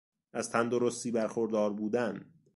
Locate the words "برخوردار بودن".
1.11-2.25